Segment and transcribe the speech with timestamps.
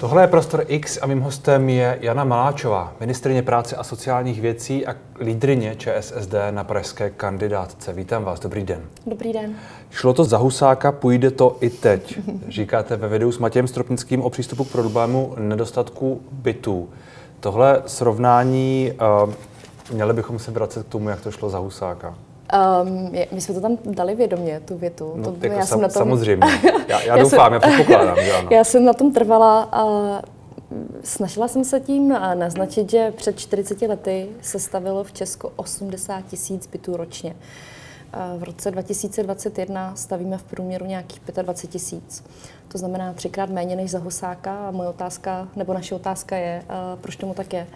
[0.00, 4.86] Tohle je Prostor X a mým hostem je Jana Maláčová, ministrině práce a sociálních věcí
[4.86, 7.92] a lídrině ČSSD na pražské kandidátce.
[7.92, 8.82] Vítám vás, dobrý den.
[9.06, 9.54] Dobrý den.
[9.90, 12.18] Šlo to za Husáka, půjde to i teď.
[12.48, 16.88] Říkáte ve videu s Matějem Stropnickým o přístupu k problému nedostatku bytů.
[17.40, 18.92] Tohle srovnání,
[19.24, 19.32] uh,
[19.92, 22.14] měli bychom se vracet k tomu, jak to šlo za Husáka.
[22.82, 25.12] Um, je, my jsme to tam dali vědomě, tu větu.
[25.16, 26.46] No, to, jako já sam, jsem na tom, samozřejmě.
[26.88, 28.48] Já, já, já doufám, jsem, já předpokládám, že ano.
[28.52, 29.84] Já jsem na tom trvala a
[31.02, 36.66] snažila jsem se tím naznačit, že před 40 lety se stavilo v Česku 80 tisíc
[36.66, 37.36] bytů ročně.
[38.38, 42.24] V roce 2021 stavíme v průměru nějakých 25 tisíc.
[42.68, 46.62] To znamená třikrát méně než za Husáka a moje otázka, nebo naše otázka je,
[47.00, 47.66] proč tomu tak je.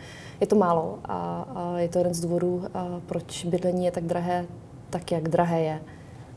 [0.41, 2.65] Je to málo a, a je to jeden z důvodů,
[3.07, 4.47] proč bydlení je tak drahé,
[4.91, 5.81] tak jak drahé je.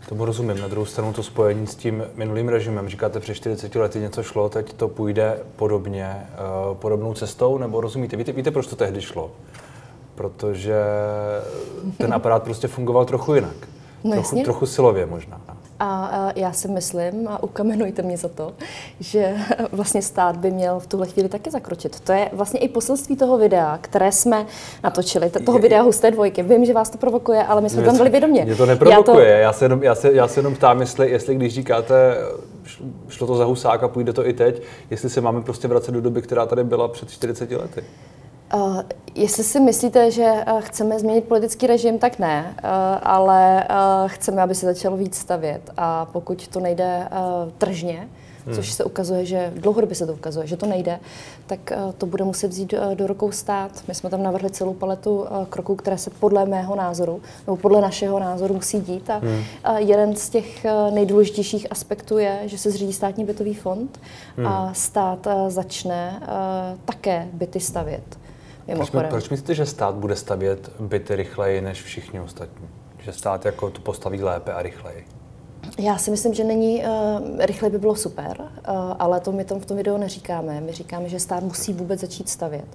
[0.09, 0.59] Tomu rozumím.
[0.59, 2.89] Na druhou stranu to spojení s tím minulým režimem.
[2.89, 6.27] Říkáte, před 40 lety něco šlo, teď to půjde podobně,
[6.69, 8.17] uh, podobnou cestou, nebo rozumíte?
[8.17, 9.31] Víte, víte, proč to tehdy šlo?
[10.15, 10.75] Protože
[11.97, 13.55] ten aparát prostě fungoval trochu jinak.
[14.03, 15.41] No, trochu, trochu silově možná.
[15.85, 18.53] A já si myslím, a ukamenujte mě za to,
[18.99, 19.35] že
[19.71, 21.99] vlastně stát by měl v tuhle chvíli taky zakročit.
[21.99, 24.45] To je vlastně i poselství toho videa, které jsme
[24.83, 26.43] natočili, toho videa Husté dvojky.
[26.43, 28.45] Vím, že vás to provokuje, ale my jsme mě, tam byli vědomě.
[28.45, 29.41] Mě to neprovokuje, já, to...
[29.41, 32.17] já, se jenom, já, se, já se jenom ptám, jestli, jestli když říkáte,
[33.09, 36.21] šlo to za Husáka, půjde to i teď, jestli se máme prostě vracet do doby,
[36.21, 37.83] která tady byla před 40 lety.
[38.53, 38.81] Uh,
[39.15, 42.69] jestli si myslíte, že uh, chceme změnit politický režim, tak ne, uh,
[43.03, 45.61] ale uh, chceme, aby se začalo víc stavět.
[45.77, 47.07] A pokud to nejde
[47.57, 48.09] tržně,
[48.45, 48.55] hmm.
[48.55, 50.99] což se ukazuje, že dlouhodobě se to ukazuje, že to nejde,
[51.47, 53.71] tak to bude muset vzít do rukou stát.
[53.87, 58.19] My jsme tam navrhli celou paletu kroků, které se podle mého názoru, nebo podle našeho
[58.19, 59.09] názoru musí dít.
[59.09, 59.43] A hmm.
[59.77, 63.99] jeden z těch nejdůležitějších aspektů je, že se zřídí státní bytový fond
[64.37, 64.47] hmm.
[64.47, 66.21] a stát začne
[66.85, 68.22] také byty stavět.
[68.65, 72.69] Proč, proč myslíte, že stát bude stavět byty rychleji než všichni ostatní?
[72.99, 75.05] Že stát jako to postaví lépe a rychleji?
[75.79, 79.59] Já si myslím, že není, uh, rychle by bylo super, uh, ale to my tam
[79.59, 80.61] v tom videu neříkáme.
[80.61, 82.65] My říkáme, že stát musí vůbec začít stavět,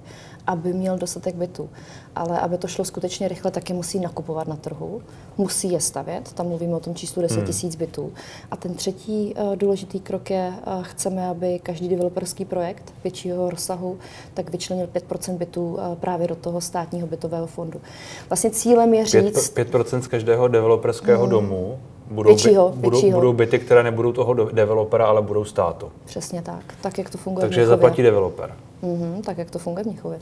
[0.47, 1.69] aby měl dostatek bytů.
[2.15, 5.01] Ale aby to šlo skutečně rychle, taky musí nakupovat na trhu,
[5.37, 7.45] musí je stavět, tam mluvíme o tom číslu 10 hmm.
[7.47, 7.79] tisíc hmm.
[7.79, 8.13] bytů.
[8.51, 13.97] A ten třetí uh, důležitý krok je, uh, chceme, aby každý developerský projekt většího rozsahu
[14.33, 17.81] tak vyčlenil 5% bytů uh, právě do toho státního bytového fondu.
[18.29, 19.55] Vlastně cílem je říct...
[19.55, 21.31] 5%, 5% z každého developerského hmm.
[21.31, 25.91] domu budou, většího, by, budou, budou byty, které nebudou toho developera, ale budou státu.
[26.05, 26.63] Přesně tak.
[26.81, 28.53] Tak, jak to funguje Takže v zaplatí developer.
[28.83, 30.19] Mm-hmm, tak, jak to funguje v Mnichově.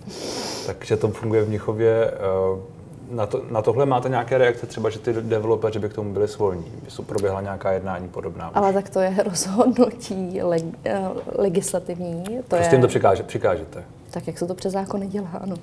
[0.65, 2.11] Takže to funguje v Mnichově.
[2.11, 2.77] Eh,
[3.11, 6.27] na, to, na tohle máte nějaké reakce, třeba, že ty developeři by k tomu byli
[6.27, 6.65] svolní?
[6.83, 8.51] By jsou proběhla nějaká jednání podobná?
[8.53, 11.01] Ale tak to je rozhodnutí leg, eh,
[11.35, 12.23] legislativní.
[12.23, 12.75] To prostě je...
[12.75, 13.83] jim to přikáže, přikážete?
[14.11, 15.55] Tak, jak se to přes zákony dělá, ano.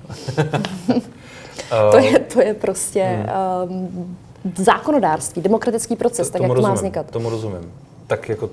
[1.91, 3.89] to, je, to je prostě hmm.
[3.89, 4.17] um,
[4.57, 7.11] zákonodárství, demokratický proces, to, tak jak to rozumím, má vznikat.
[7.11, 7.73] Tomu rozumím.
[8.07, 8.51] Tak jako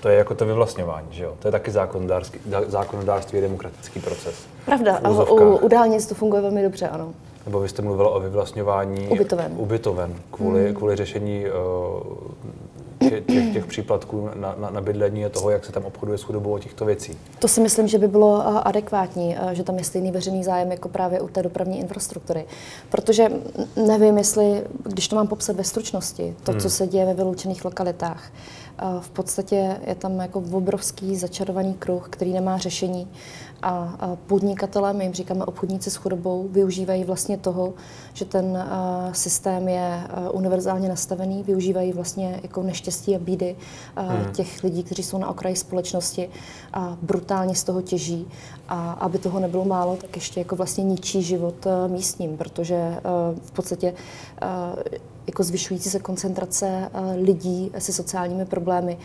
[0.00, 1.34] to je jako to vyvlastňování, že jo?
[1.38, 4.34] To je taky zákonodárství, zákonodárství je demokratický proces.
[4.64, 7.14] Pravda, u, u dálnic to funguje velmi dobře, ano.
[7.46, 10.74] Nebo vy jste mluvila o vyvlastňování ubytoven, ubytoven kvůli, hmm.
[10.74, 11.50] kvůli řešení uh,
[13.10, 16.22] těch, těch, těch příplatků na, na, na bydlení a toho, jak se tam obchoduje s
[16.22, 17.18] chudobou těchto věcí.
[17.38, 20.70] To si myslím, že by bylo uh, adekvátní, uh, že tam je stejný veřejný zájem
[20.70, 22.44] jako právě u té dopravní infrastruktury.
[22.90, 23.28] Protože
[23.86, 26.60] nevím, jestli, když to mám popsat ve stručnosti, to, hmm.
[26.60, 28.32] co se děje ve vyloučených lokalitách,
[29.00, 33.08] v podstatě je tam jako obrovský začarovaný kruh, který nemá řešení
[33.62, 37.74] a podnikatelé, my jim říkáme obchodníci s chudobou, využívají vlastně toho,
[38.12, 38.68] že ten
[39.12, 40.02] systém je
[40.32, 43.56] univerzálně nastavený, využívají vlastně jako neštěstí a bídy
[43.96, 44.32] hmm.
[44.32, 46.28] těch lidí, kteří jsou na okraji společnosti
[46.72, 48.28] a brutálně z toho těží.
[48.68, 52.96] A aby toho nebylo málo, tak ještě jako vlastně ničí život místním, protože
[53.44, 53.94] v podstatě
[55.26, 58.98] jako zvyšující se koncentrace lidí se sociálními problémy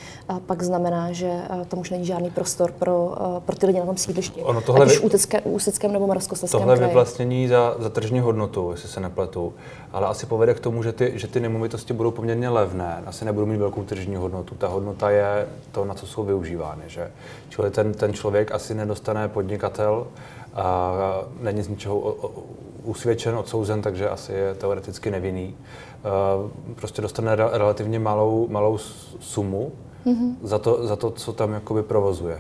[0.46, 3.16] pak znamená, že tam už není žádný prostor pro,
[3.46, 4.42] pro ty lidi na tom sídlišti.
[4.48, 5.42] Ono tohle ať už vy...
[5.44, 6.90] Ústeckém nebo Moravskoslezském Tohle kraji.
[6.90, 9.54] vyvlastnění za, za tržní hodnotu, jestli se nepletu,
[9.94, 13.46] ale asi povede k tomu, že ty, že ty nemovitosti budou poměrně levné, asi nebudou
[13.46, 14.56] mít velkou tržní hodnotu.
[14.56, 16.84] Ta hodnota je to, na co jsou využívány.
[16.88, 17.12] Že?
[17.50, 20.08] Čili ten, ten člověk asi nedostane podnikatel,
[20.56, 22.16] a není z ničeho
[22.84, 25.56] usvědčen, odsouzen, takže asi je teoreticky nevinný.
[26.76, 28.78] Prostě dostane relativně malou, malou
[29.20, 29.72] sumu
[30.06, 30.36] mm-hmm.
[30.44, 32.38] za, to, za to, co tam jakoby provozuje.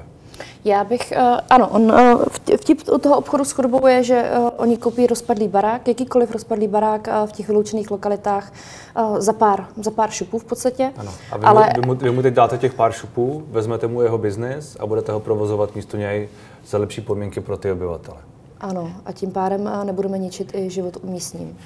[0.65, 2.23] Já bych, uh, ano, on, uh,
[2.57, 6.67] vtip u toho obchodu s chudobou je, že uh, oni koupí rozpadlý barák, jakýkoliv rozpadlý
[6.67, 8.53] barák uh, v těch vyloučených lokalitách
[8.97, 10.91] uh, za, pár, za pár šupů v podstatě.
[10.97, 11.11] Ano.
[11.31, 11.69] A vy, ale...
[11.75, 14.85] mu, vy, mu, vy mu teď dáte těch pár šupů, vezmete mu jeho biznis a
[14.85, 16.29] budete ho provozovat místo něj
[16.67, 18.17] za lepší podmínky pro ty obyvatele.
[18.59, 21.57] Ano, a tím pádem nebudeme ničit i život místním.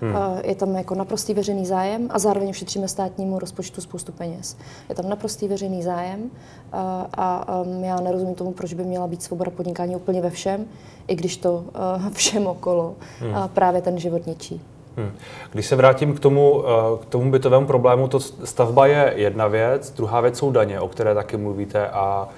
[0.00, 0.14] Hmm.
[0.44, 4.56] Je tam jako naprostý veřejný zájem a zároveň ušetříme státnímu rozpočtu spoustu peněz.
[4.88, 6.30] Je tam naprostý veřejný zájem
[6.72, 10.64] a, a já nerozumím tomu, proč by měla být svoboda podnikání úplně ve všem,
[11.08, 11.64] i když to
[12.12, 13.34] všem okolo hmm.
[13.48, 14.60] právě ten život ničí.
[14.96, 15.12] Hmm.
[15.52, 16.64] Když se vrátím k tomu,
[17.02, 21.14] k tomu bytovému problému, to stavba je jedna věc, druhá věc jsou daně, o které
[21.14, 22.28] taky mluvíte a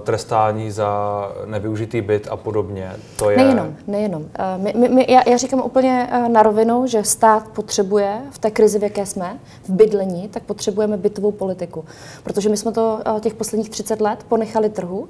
[0.00, 2.92] trestání za nevyužitý byt a podobně.
[3.16, 3.36] To je...
[3.36, 4.26] Nejenom, nejenom.
[4.38, 8.38] Eh, my, my, my, já, já říkám úplně eh, na rovinu, že stát potřebuje v
[8.38, 11.84] té krizi, v jaké jsme, v bydlení, tak potřebujeme bytovou politiku.
[12.22, 15.08] Protože my jsme to těch posledních 30 let ponechali trhu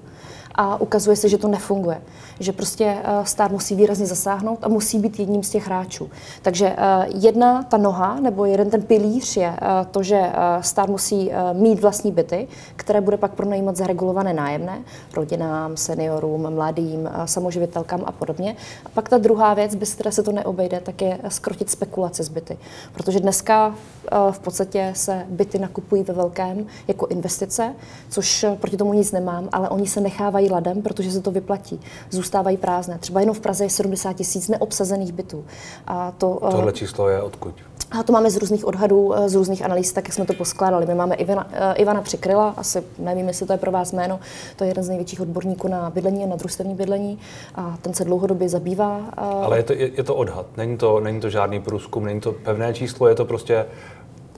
[0.55, 2.02] a ukazuje se, že to nefunguje.
[2.41, 6.11] Že prostě eh, stát musí výrazně zasáhnout a musí být jedním z těch hráčů.
[6.43, 11.31] Takže eh, jedna ta noha nebo jeden ten pilíř je eh, to, že stát musí
[11.52, 14.79] mít vlastní byty, které bude pak pronajímat za regulované nájemné
[15.14, 18.56] rodinám, seniorům, mladým, samoživitelkám a podobně.
[18.87, 22.29] A pak ta druhá věc, bez které se to neobejde, tak je skrotit spekulace s
[22.29, 22.58] byty.
[22.93, 23.75] Protože dneska
[24.31, 27.75] v podstatě se byty nakupují ve velkém jako investice,
[28.08, 31.81] což proti tomu nic nemám, ale oni se nechávají ladem, protože se to vyplatí.
[32.10, 32.98] Zůstávají prázdné.
[32.98, 35.44] Třeba jenom v Praze je 70 tisíc neobsazených bytů.
[35.87, 37.54] A to, eh, Tohle číslo je odkud?
[37.90, 40.87] A to máme z různých odhadů, eh, z různých analýz, tak jak jsme to poskládali.
[40.87, 44.20] My máme Ivana, uh, Ivana Přikryla, asi nevím, jestli to je pro vás jméno,
[44.56, 47.19] to je jeden z největších odborníků na bydlení a na družstevní bydlení
[47.54, 49.00] a ten se dlouhodobě zabývá.
[49.16, 52.32] Ale je to, je, je to odhad, není to, není to žádný průzkum, není to
[52.32, 53.66] pevné číslo, je to prostě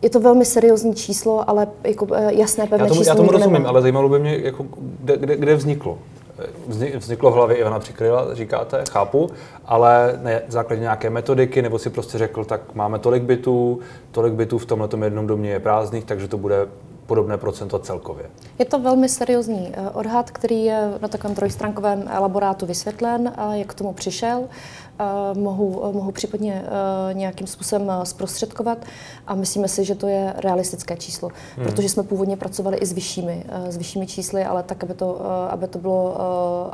[0.02, 3.10] je to velmi seriózní číslo, ale jako jasné pevné já tomu, číslo.
[3.10, 3.68] Já tomu rozumím, nemám.
[3.68, 4.66] ale zajímalo by mě, jako,
[5.00, 5.98] kde, kde, kde vzniklo
[6.96, 9.30] vzniklo v hlavě Ivana Přikryla, říkáte, chápu,
[9.66, 14.58] ale ne základě nějaké metodiky, nebo si prostě řekl, tak máme tolik bytů, tolik bytů
[14.58, 16.66] v tomhle jednom domě je prázdných, takže to bude
[17.06, 18.24] podobné procento celkově.
[18.58, 23.74] Je to velmi seriózní eh, odhad, který je na takovém trojstránkovém laborátu vysvětlen, jak k
[23.74, 24.44] tomu přišel
[25.34, 26.64] mohu, mohu případně
[27.10, 28.78] e, nějakým způsobem e, zprostředkovat
[29.26, 31.66] a myslíme si, že to je realistické číslo, hmm.
[31.66, 35.20] protože jsme původně pracovali i s vyššími, e, s vyššími čísly, ale tak, aby to,
[35.50, 36.16] aby to bylo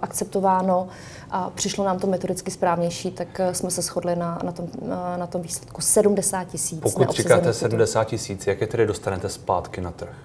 [0.03, 0.89] akceptováno
[1.31, 4.69] a přišlo nám to metodicky správnější, tak jsme se shodli na, na, tom,
[5.17, 6.81] na tom výsledku 70 tisíc.
[6.81, 10.17] Pokud říkáte 70 tisíc, jak je tedy dostanete zpátky na trh?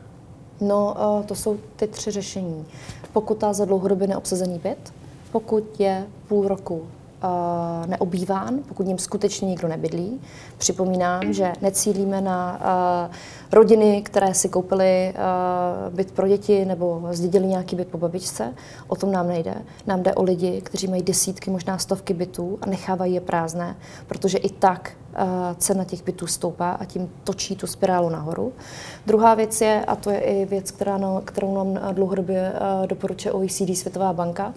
[0.61, 0.95] No,
[1.25, 2.65] to jsou ty tři řešení.
[3.13, 4.94] Pokuta za dlouhodobě neobsazený byt,
[5.31, 6.88] pokud je půl roku
[7.86, 10.22] neobýván, pokud ním skutečně nikdo nebydlí.
[10.58, 12.60] Připomínám, že necílíme na
[13.08, 13.16] uh,
[13.52, 18.54] rodiny, které si koupily uh, byt pro děti nebo zdědili nějaký byt po babičce.
[18.88, 19.56] O tom nám nejde.
[19.88, 23.75] Nám jde o lidi, kteří mají desítky, možná stovky bytů a nechávají je prázdné,
[24.08, 24.92] protože i tak
[25.57, 28.54] cena těch bytů stoupá a tím točí tu spirálu nahoru.
[29.06, 33.77] Druhá věc je, a to je i věc, která kterou nám dlouhodobě uh, doporučuje OECD
[33.77, 34.54] Světová banka,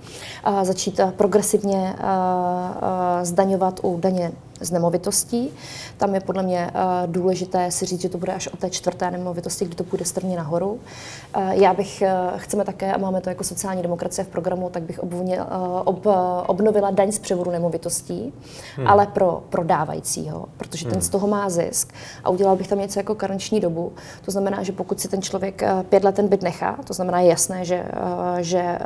[0.62, 1.96] začít progresivně
[3.22, 5.50] zdaňovat u daně z nemovitostí.
[5.96, 9.10] Tam je podle mě uh, důležité si říct, že to bude až o té čtvrté
[9.10, 10.70] nemovitosti, kdy to půjde strmě nahoru.
[10.70, 10.78] Uh,
[11.50, 14.98] já bych, uh, chceme také, a máme to jako sociální demokracie v programu, tak bych
[14.98, 15.46] obvně, uh,
[15.84, 16.06] ob,
[16.46, 18.32] obnovila daň z převodu nemovitostí,
[18.76, 18.88] hmm.
[18.88, 20.92] ale pro prodávajícího, protože hmm.
[20.92, 21.92] ten z toho má zisk.
[22.24, 23.92] A udělal bych tam něco jako karenční dobu.
[24.24, 27.28] To znamená, že pokud si ten člověk pět let ten byt nechá, to znamená je
[27.28, 27.84] jasné, že,
[28.40, 28.78] že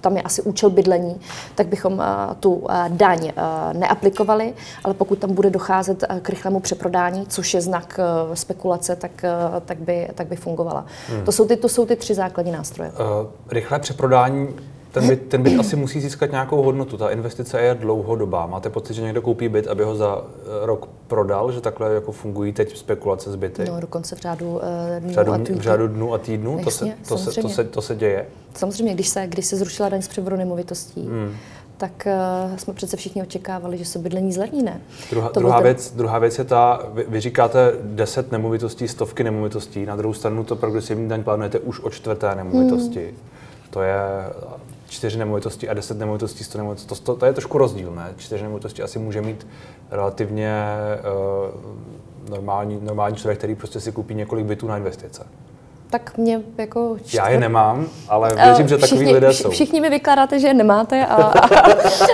[0.00, 1.20] tam je asi účel bydlení,
[1.54, 2.02] tak bychom
[2.40, 4.53] tu daň uh,
[4.84, 8.00] ale pokud tam bude docházet eh, k rychlému přeprodání, což je znak
[8.32, 9.30] eh, spekulace, tak, eh,
[9.64, 10.86] tak, by, tak by fungovala.
[11.08, 11.24] Hmm.
[11.24, 12.90] To, jsou ty, to jsou ty tři základní nástroje.
[12.90, 14.48] Uh, rychlé přeprodání
[14.94, 16.96] ten byt, ten byt asi musí získat nějakou hodnotu.
[16.96, 18.46] Ta investice je dlouhodobá.
[18.46, 20.24] Máte pocit, že někdo koupí byt, aby ho za
[20.62, 23.64] rok prodal, že takhle jako fungují teď spekulace s byty?
[23.68, 24.60] No, dokonce v řádu uh,
[24.98, 25.58] dnů v řádu, a týdnů.
[25.58, 26.60] V řádu dnů a týdnů?
[26.64, 28.26] Jasně, to, se, to, se, to, se, to se děje?
[28.54, 31.36] Samozřejmě, když se, když se zrušila daň z převodu nemovitostí, hmm
[31.84, 32.06] tak
[32.50, 34.80] uh, jsme přece všichni očekávali, že se bydlení zlevní, ne?
[35.10, 35.64] Druhá, druhá, ten...
[35.64, 40.44] věc, druhá věc je ta, vy, vy říkáte 10 nemovitostí, stovky nemovitostí, na druhou stranu
[40.44, 43.06] to progresivní daň plánujete už o čtvrté nemovitosti.
[43.06, 43.16] Hmm.
[43.70, 43.98] To je
[44.88, 46.88] čtyři nemovitosti a deset nemovitostí, sto nemovitostí.
[46.88, 48.12] To, to, to je trošku rozdíl, ne?
[48.16, 49.46] Čtyři nemovitosti asi může mít
[49.90, 50.64] relativně
[52.24, 55.26] uh, normální, normální člověk, který prostě si koupí několik bytů na investice.
[55.90, 56.96] Tak mě jako...
[57.04, 57.14] Čtvrt...
[57.14, 59.50] Já je nemám, ale věřím, že takový lidé jsou.
[59.50, 61.58] Všichni mi vykládáte, že je nemáte, a, a,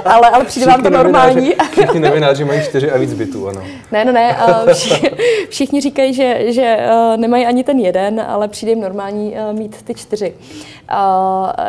[0.14, 1.52] ale, ale přijde vám to normální.
[1.70, 3.62] Všichni novináři mají čtyři a víc bytů, ano.
[3.92, 4.36] Ne, ne, ne.
[4.72, 5.10] Všichni,
[5.50, 9.94] všichni říkají, že, že uh, nemají ani ten jeden, ale přijde jim normální mít ty
[9.94, 10.34] čtyři.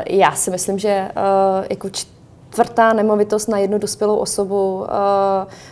[0.09, 1.07] Já si myslím, že
[1.69, 2.20] jako čtyři
[2.51, 4.87] čtvrtá nemovitost na jednu dospělou osobu uh,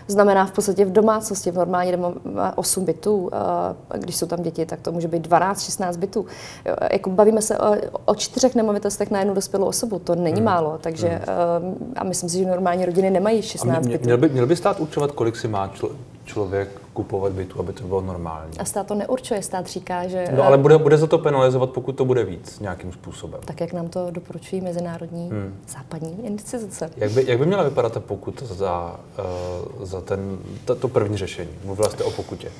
[0.08, 2.14] znamená v podstatě v domácnosti, v normálně demo,
[2.56, 3.18] 8 bytů.
[3.18, 6.26] Uh, když jsou tam děti, tak to může být 12-16 bytů.
[6.66, 10.46] Jo, jako bavíme se o, o čtyřech nemovitostech na jednu dospělou osobu, to není hmm.
[10.46, 10.78] málo.
[10.82, 11.22] Takže
[11.62, 14.06] uh, a myslím si, že normální rodiny nemají 16 mě, bytů.
[14.06, 15.90] Měl by, měl by stát určovat, kolik si má člo,
[16.26, 18.58] člověk kupovat bytu, aby to bylo normální.
[18.60, 20.26] A stát to neurčuje, stát říká, že...
[20.36, 23.42] No ale bude, bude za to penalizovat, pokud to bude víc nějakým způsobem.
[23.46, 25.56] Tak jak nám to doporučují mezinárodní hmm.
[25.68, 26.90] západní instituce.
[26.98, 29.00] Jak by, jak by měla vypadat ta pokuta za,
[29.80, 31.50] uh, za ten, to, to první řešení?
[31.66, 32.52] Mluvila jste o pokutě.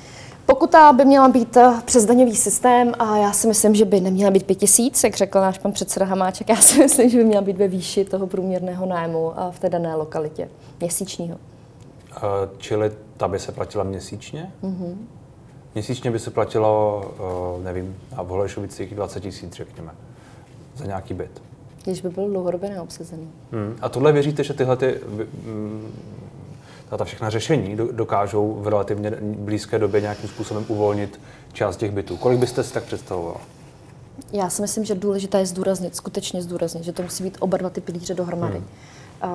[0.46, 4.30] Pokuta by měla být eh, přes daňový systém a já si myslím, že by neměla
[4.30, 6.48] být 5000, jak řekl náš pan předseda Hamáček.
[6.48, 9.94] Já si myslím, že by měla být ve výši toho průměrného nájmu v té dané
[9.94, 10.48] lokalitě
[10.80, 11.36] měsíčního.
[12.58, 14.52] Čili ta by se platila měsíčně?
[14.62, 14.96] Mm-hmm.
[15.74, 17.04] Měsíčně by se platilo,
[17.56, 19.90] uh, nevím, a v Holešovicích 20 tisíc, řekněme,
[20.76, 21.42] za nějaký byt.
[21.84, 23.28] Když by byl dlouhodobě neobsazený.
[23.52, 23.76] Hmm.
[23.80, 25.00] A tohle věříte, že tyhle ty,
[25.44, 25.92] mm,
[26.96, 31.20] ta všechna řešení dokážou v relativně blízké době nějakým způsobem uvolnit
[31.52, 32.16] část těch bytů?
[32.16, 33.40] Kolik byste si tak představoval?
[34.32, 37.70] Já si myslím, že důležité je zdůraznit, skutečně zdůraznit, že to musí být oba dva
[37.70, 38.58] ty pilíře dohromady.
[38.58, 38.66] Hmm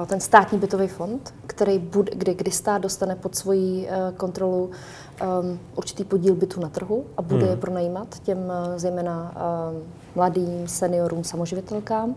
[0.06, 5.60] ten státní bytový fond, který bude, kdy, kdy stát dostane pod svoji eh, kontrolu um,
[5.76, 7.50] určitý podíl bytu na trhu a bude hmm.
[7.50, 9.78] je pronajímat těm uh, zejména uh,
[10.16, 12.16] mladým seniorům, samoživitelkám.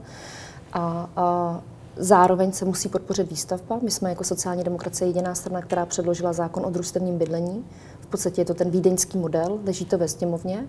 [0.72, 1.60] A, a
[1.96, 3.78] zároveň se musí podpořit výstavba.
[3.82, 7.64] My jsme jako sociální demokracie jediná strana, která předložila zákon o družstevním bydlení.
[8.00, 10.64] V podstatě je to ten vídeňský model, leží to ve sněmovně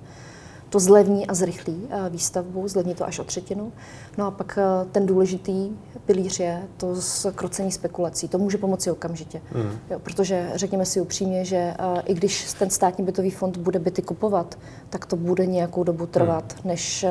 [0.69, 3.71] to zlevní a zrychlí eh, výstavbu, zlevní to až o třetinu.
[4.17, 5.69] No a pak eh, ten důležitý
[6.05, 8.27] pilíř je to zkrocení spekulací.
[8.27, 9.41] To může pomoci okamžitě.
[9.55, 9.71] Mm.
[9.89, 14.01] Jo, protože řekněme si upřímně, že eh, i když ten státní bytový fond bude byty
[14.01, 14.57] kupovat,
[14.89, 16.69] tak to bude nějakou dobu trvat, mm.
[16.69, 17.05] než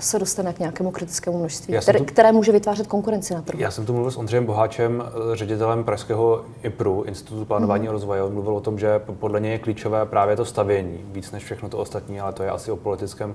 [0.00, 3.60] se dostane k nějakému kritickému množství, které, tu, které může vytvářet konkurenci na trhu.
[3.60, 5.04] Já jsem tu mluvil s Ondřejem Boháčem,
[5.34, 7.88] ředitelem Pražského IPRu, Institutu plánování mm.
[7.88, 8.22] a rozvoje.
[8.22, 11.68] On mluvil o tom, že podle něj je klíčové právě to stavění, víc než všechno
[11.68, 13.34] to ostatní, ale to je asi o politickém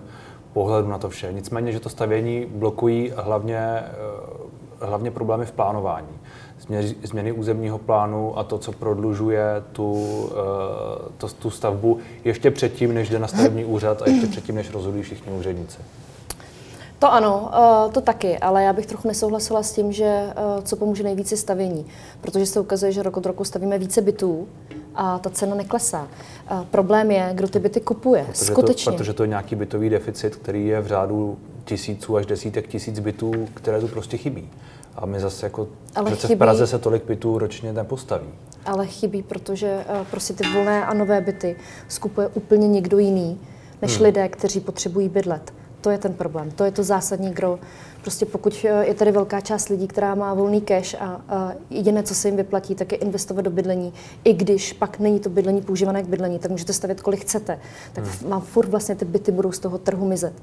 [0.54, 1.34] pohledu na to vše.
[1.34, 6.20] Nicméně, že to stavění blokují hlavně, eh, hlavně problémy v plánování.
[7.04, 13.10] Změny územního plánu a to, co prodlužuje tu, eh, to, tu stavbu ještě předtím, než
[13.10, 15.78] jde na stavební úřad a ještě předtím, než rozhodují všichni úředníci.
[17.00, 20.34] To ano, eh, to taky, ale já bych trochu nesouhlasila s tím, že eh,
[20.64, 21.86] co pomůže nejvíce stavění,
[22.22, 24.48] protože se ukazuje, že rok od roku stavíme více bytů
[24.96, 26.08] a ta cena neklesá.
[26.72, 28.26] Problém je, kdo ty byty kupuje.
[28.26, 28.92] Protože Skutečně.
[28.92, 33.00] To, protože to je nějaký bytový deficit, který je v řádu tisíců až desítek tisíc
[33.00, 34.50] bytů, které tu prostě chybí.
[34.96, 38.28] A my zase jako Ale přece chybí, v Praze se tolik bytů ročně nepostaví.
[38.66, 41.56] Ale chybí, protože prostě ty volné a nové byty
[41.88, 43.40] skupuje úplně někdo jiný,
[43.82, 44.06] než hmm.
[44.06, 45.54] lidé, kteří potřebují bydlet.
[45.86, 47.60] To je ten problém, to je to zásadní gro.
[48.06, 52.04] Prostě pokud eh, je tady velká část lidí, která má volný cash a, a jediné,
[52.04, 53.94] co se jim vyplatí, tak je investovat do bydlení,
[54.24, 57.60] i když pak není to bydlení používané k bydlení, tak můžete stavět kolik chcete.
[57.94, 58.32] Tak hmm.
[58.32, 60.34] vám furt vlastně ty byty budou z toho trhu mizet.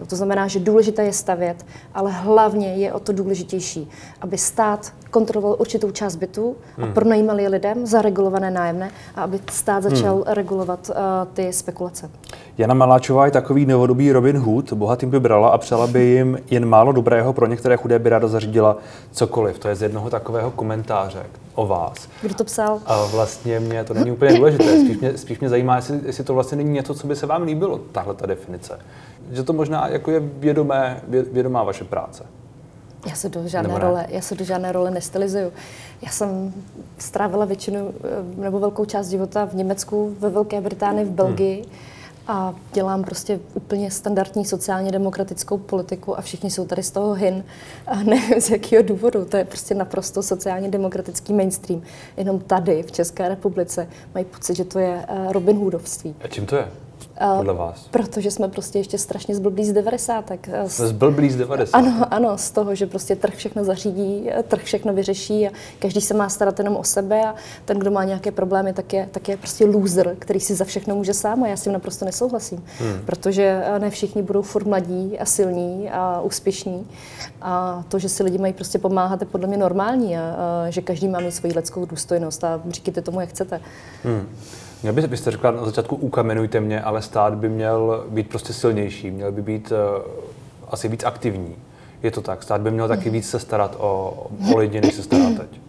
[0.00, 4.92] Jo, to znamená, že důležité je stavět, ale hlavně je o to důležitější, aby stát
[5.10, 6.94] kontroloval určitou část bytů a hmm.
[6.94, 10.24] pronajímal je lidem za regulované nájemné a aby stát začal hmm.
[10.26, 10.96] regulovat uh,
[11.32, 12.10] ty spekulace.
[12.58, 16.66] Jana Maláčová je takový novodobý Robin Hood, bohatým by brala a přela by jim jen
[16.66, 18.76] málo dobrého, pro některé chudé by ráda zařídila
[19.12, 19.58] cokoliv.
[19.58, 22.08] To je z jednoho takového komentáře o vás.
[22.22, 22.80] Kdo to psal?
[22.86, 24.80] A vlastně mě to není úplně důležité.
[24.80, 27.42] Spíš mě, spíš mě zajímá, jestli, jestli to vlastně není něco, co by se vám
[27.42, 28.78] líbilo, tahle ta definice.
[29.30, 31.00] Že to možná jako je vědomé,
[31.32, 32.24] vědomá vaše práce.
[33.06, 35.52] Já se do žádné role, já se do žádné role nestylizuju.
[36.02, 36.54] Já jsem
[36.98, 41.62] strávila většinu eh, nebo velkou část života v Německu, ve Velké Británii, v Belgii.
[41.62, 41.72] Hmm
[42.26, 47.44] a dělám prostě úplně standardní sociálně demokratickou politiku a všichni jsou tady z toho hin
[47.86, 49.24] a nevím z jakého důvodu.
[49.24, 51.82] To je prostě naprosto sociálně demokratický mainstream.
[52.16, 56.14] Jenom tady v České republice mají pocit, že to je eh, Robin Hoodovství.
[56.24, 56.68] A čím to je?
[57.36, 57.88] Podle vás?
[57.90, 60.30] Protože jsme prostě ještě strašně zblblí z 90.
[60.66, 61.78] Jsme zblblí z 90.
[61.78, 66.14] Ano, ano, z toho, že prostě trh všechno zařídí, trh všechno vyřeší a každý se
[66.14, 69.36] má starat jenom o sebe a ten, kdo má nějaké problémy, tak je, tak je
[69.36, 72.64] prostě loser, který si za všechno může sám a já s tím naprosto nesouhlasím.
[72.78, 73.00] Hmm.
[73.04, 76.86] Protože ne všichni budou furt mladí a silní a úspěšní
[77.42, 80.80] a to, že si lidi mají prostě pomáhat, je podle mě normální a, a že
[80.80, 83.60] každý má mít svoji lidskou důstojnost a říkejte tomu, jak chcete.
[84.04, 84.28] Hmm.
[84.82, 89.10] Měl byste, byste řekla na začátku ukamenujte mě, ale stát by měl být prostě silnější,
[89.10, 89.78] měl by být uh,
[90.68, 91.56] asi víc aktivní.
[92.02, 95.02] Je to tak, stát by měl taky víc se starat o, o lidi, než se
[95.02, 95.60] stará teď.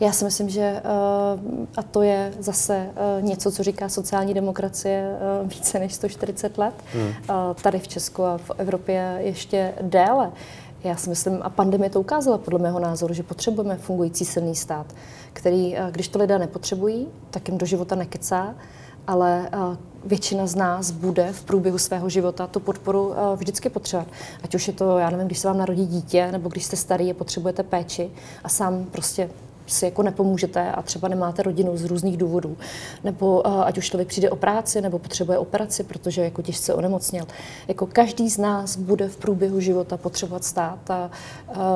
[0.00, 0.82] Já si myslím, že eh,
[1.76, 7.12] a to je zase eh, něco, co říká sociální demokracie více než 140 let, hmm.
[7.62, 10.32] tady v Česku a v Evropě ještě déle.
[10.84, 14.86] Já si myslím, a pandemie to ukázala podle mého názoru, že potřebujeme fungující silný stát,
[15.32, 18.54] který, když to lidé nepotřebují, tak jim do života nekecá,
[19.06, 19.50] ale
[20.04, 24.08] většina z nás bude v průběhu svého života tu podporu vždycky potřebovat.
[24.42, 27.10] Ať už je to, já nevím, když se vám narodí dítě, nebo když jste starý
[27.10, 28.10] a potřebujete péči
[28.44, 29.30] a sám prostě
[29.66, 32.56] si jako nepomůžete a třeba nemáte rodinu z různých důvodů,
[33.04, 37.24] nebo uh, ať už člověk přijde o práci, nebo potřebuje operaci, protože jako těžce onemocněl.
[37.68, 41.10] Jako každý z nás bude v průběhu života potřebovat stát a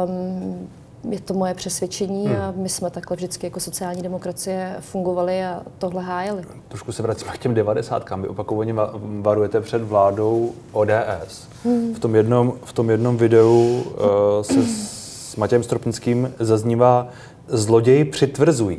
[0.05, 0.69] um,
[1.11, 2.37] je to moje přesvědčení hmm.
[2.37, 6.45] a my jsme takhle vždycky jako sociální demokracie fungovali a tohle hájili.
[6.69, 8.23] Trošku se vracíme k těm devadesátkám.
[8.23, 8.75] Vy opakovaně
[9.21, 11.49] varujete před vládou ODS.
[11.65, 11.95] Hmm.
[11.95, 17.09] V, tom jednom, v tom jednom videu uh, se s Matějem Stropnickým zaznívá
[17.49, 18.79] zloději přitvrzují.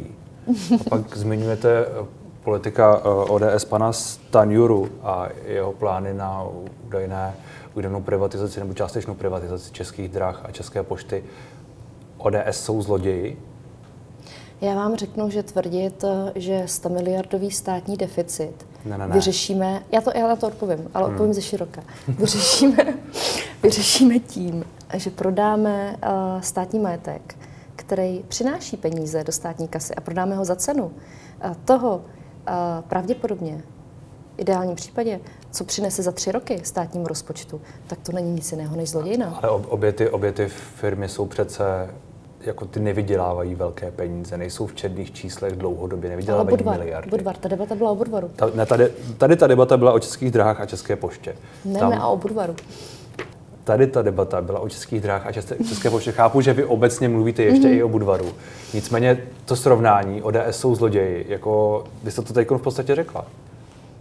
[0.86, 2.06] A pak zmiňujete eh,
[2.44, 6.44] politika eh, ODS pana Stanjuru a jeho plány na
[6.86, 7.34] údajné,
[7.76, 11.24] údajnou privatizaci nebo částečnou privatizaci českých drah a české pošty.
[12.18, 13.38] ODS jsou zloději?
[14.62, 19.14] Já vám řeknu, že tvrdit, eh, že 100 miliardový státní deficit ne, ne, ne.
[19.14, 21.14] vyřešíme, já, to, já na to odpovím, ale hmm.
[21.14, 21.82] odpovím ze široka.
[22.08, 22.78] Vyřešíme,
[23.64, 27.36] vyřešíme tím, že prodáme uh, státní majetek,
[27.90, 30.92] který přináší peníze do státní kasy a prodáme ho za cenu
[31.66, 32.02] toho
[32.88, 33.62] pravděpodobně
[34.36, 35.20] v ideálním případě,
[35.52, 39.40] co přinese za tři roky státnímu rozpočtu, tak to není nic jiného než zlodějina.
[39.42, 41.90] Ale obě ty, obě ty firmy jsou přece
[42.42, 47.10] jako ty nevydělávají velké peníze, nejsou v černých číslech dlouhodobě, nevydělávají Budvar, miliardy.
[47.10, 48.32] Budvar, ta debata byla o Budvaru.
[48.36, 51.36] Ta, ne, tady, tady ta debata byla o českých drahách a české poště.
[51.66, 52.56] Ne, Tam, ne, a o Budvaru
[53.70, 56.12] tady ta debata byla o českých drahách a české, české poště.
[56.12, 57.78] Chápu, že vy obecně mluvíte ještě mm-hmm.
[57.78, 58.32] i o Budvaru.
[58.74, 63.26] Nicméně to srovnání ODS jsou zloději, jako vy jste to teď v podstatě řekla.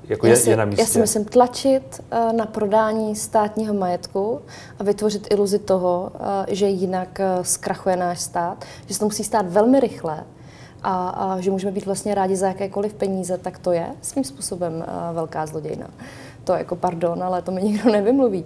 [0.09, 0.83] Jako já, je, si, je na místě.
[0.83, 4.41] já si myslím tlačit uh, na prodání státního majetku
[4.79, 9.25] a vytvořit iluzi toho, uh, že jinak uh, zkrachuje náš stát, že se to musí
[9.25, 10.25] stát velmi rychle
[10.83, 14.73] a, a že můžeme být vlastně rádi za jakékoliv peníze, tak to je svým způsobem
[14.75, 15.87] uh, velká zlodějna.
[16.45, 18.45] To jako pardon, ale to mi nikdo nevymluví.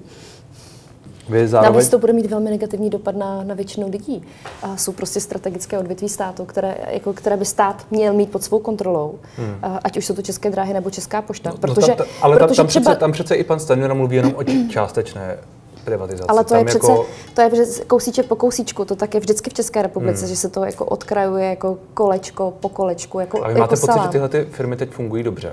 [1.28, 1.72] Vy zároveň...
[1.72, 4.22] Navíc to bude mít velmi negativní dopad na, na většinu lidí.
[4.62, 8.58] A jsou prostě strategické odvětví státu, které, jako, které by stát měl mít pod svou
[8.58, 9.56] kontrolou, hmm.
[9.84, 11.50] ať už jsou to české dráhy nebo česká pošta.
[11.50, 12.84] No, protože, no tam, ale protože tam, tam, třeba...
[12.84, 15.38] přece, tam přece i pan Stanjura mluví jenom o částečné
[15.84, 16.28] privatizaci.
[16.28, 17.06] Ale to tam je přece, jako...
[17.34, 17.50] to je
[17.86, 20.28] kousíček po kousíčku, to tak je vždycky v České republice, hmm.
[20.28, 23.20] že se to jako odkrajuje jako kolečko po kolečku.
[23.20, 23.98] Jako, Ale jako máte salám.
[23.98, 25.52] pocit, že tyhle ty firmy teď fungují dobře?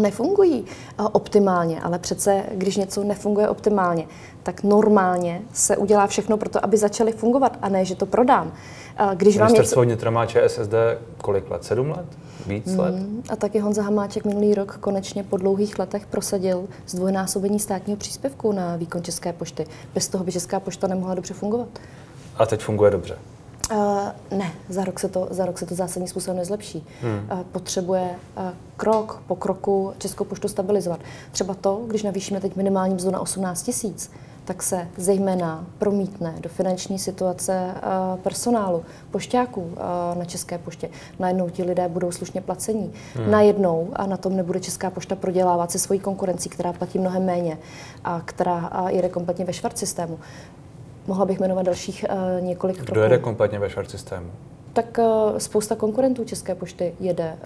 [0.00, 0.64] Nefungují
[1.12, 4.06] optimálně, ale přece, když něco nefunguje optimálně,
[4.42, 8.52] tak normálně se udělá všechno pro to, aby začaly fungovat, a ne, že to prodám.
[9.14, 9.88] Když vám Ministerstvo něco...
[9.88, 10.74] vnitra má ČSSD
[11.22, 11.64] kolik let?
[11.64, 12.06] Sedm let?
[12.46, 12.94] Víc mm, let?
[13.30, 18.76] A taky Honza Hamáček minulý rok konečně po dlouhých letech prosadil zdvojnásobení státního příspěvku na
[18.76, 19.66] výkon České pošty.
[19.94, 21.68] Bez toho by Česká pošta nemohla dobře fungovat.
[22.36, 23.18] A teď funguje dobře?
[23.70, 26.86] Uh, ne, za rok, se to, za rok se to zásadním způsobem nezlepší.
[27.02, 27.28] Hmm.
[27.32, 28.42] Uh, potřebuje uh,
[28.76, 31.00] krok po kroku Českou poštu stabilizovat.
[31.32, 34.10] Třeba to, když navýšíme teď minimální mzdu na 18 tisíc,
[34.44, 37.74] tak se zejména promítne do finanční situace
[38.22, 39.70] personálu, pošťáků
[40.18, 40.90] na České poště.
[41.18, 42.92] Najednou ti lidé budou slušně placení.
[43.14, 43.30] Hmm.
[43.30, 47.58] Najednou a na tom nebude Česká pošta prodělávat se svojí konkurencí, která platí mnohem méně
[48.04, 50.18] a která jede kompletně ve švart systému.
[51.06, 53.00] Mohla bych jmenovat dalších uh, několik Kdo kroků.
[53.00, 54.30] jede kompletně ve švart systému?
[54.72, 57.38] Tak uh, spousta konkurentů České pošty jede.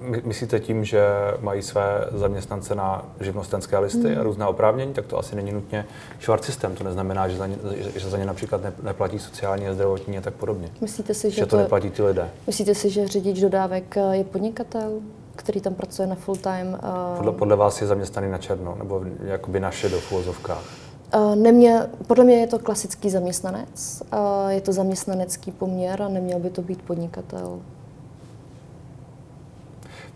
[0.00, 0.16] Uh...
[0.24, 1.02] Myslíte tím, že
[1.40, 4.20] mají své zaměstnance na živnostenské listy hmm.
[4.20, 5.86] a různá oprávnění, tak to asi není nutně
[6.18, 6.74] švart systém.
[6.74, 7.56] To neznamená, že za ně,
[7.96, 10.68] že za ně například ne, neplatí sociální a zdravotní a tak podobně.
[10.80, 12.28] Myslíte si, že, že to, to neplatí ty lidé?
[12.46, 14.92] Myslíte si, že řidič dodávek je podnikatel?
[15.36, 16.68] který tam pracuje na full time.
[16.68, 17.16] Uh...
[17.16, 20.89] Podle, podle vás je zaměstnaný na černo, nebo jakoby na šedo v uvozovkách?
[21.12, 26.38] Eh, neměl, podle mě je to klasický zaměstnanec, eh, je to zaměstnanecký poměr a neměl
[26.38, 27.60] by to být podnikatel.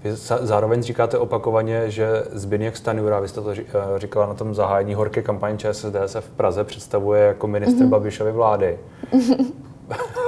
[0.05, 3.65] Vy zároveň říkáte opakovaně, že Zbigněk Stanjura, vy jste to eh,
[3.97, 7.89] říkala na tom zahájení horké kampaně ČSSD, se v Praze představuje jako ministr mm-hmm.
[7.89, 8.79] Babišovy vlády.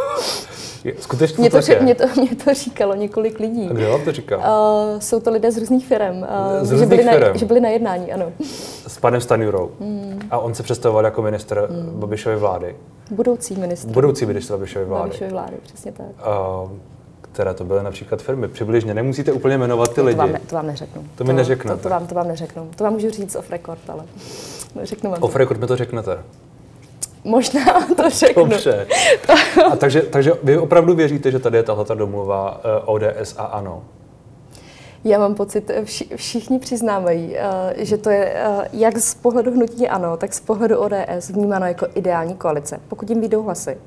[0.98, 3.68] Skutečně mě to, to, mě, to, mě to říkalo několik lidí.
[3.70, 4.38] A kdo vám to říkal?
[4.38, 6.16] Uh, jsou to lidé z různých firm.
[6.18, 6.26] Uh,
[6.62, 7.32] z různých že, byli firm.
[7.32, 8.32] Na, že byli na jednání, ano.
[8.86, 9.70] S panem Stanjurou.
[9.80, 10.20] Mm.
[10.30, 12.00] A on se představoval jako ministr mm.
[12.00, 12.76] Babišovy vlády.
[13.10, 13.88] Budoucí ministr.
[13.88, 15.08] Budoucí ministr Babišovy vlády.
[15.08, 16.06] Babišovy vlády, přesně tak.
[16.06, 16.70] Uh,
[17.20, 18.48] Které to byly například firmy?
[18.48, 20.18] Přibližně, nemusíte úplně jmenovat ty to lidi.
[20.18, 21.04] Vám ne, to vám neřeknu.
[21.14, 21.76] To mi neřeknete.
[21.76, 22.68] To, to, vám, to vám neřeknu.
[22.76, 24.04] To vám můžu říct off record, ale
[24.74, 25.22] neřeknu vám.
[25.22, 26.18] Off record mi to řeknete.
[27.26, 28.46] Možná to řeknu.
[28.46, 28.86] Dobře.
[29.72, 33.82] A takže, takže vy opravdu věříte, že tady je tahle domluva eh, ODS a ANO?
[35.04, 37.34] Já mám pocit, vši, všichni přiznávají, uh,
[37.76, 38.34] že to je
[38.72, 43.20] jak z pohledu hnutí ANO, tak z pohledu ODS vnímáno jako ideální koalice, pokud jim
[43.20, 43.78] vyjdou hlasy.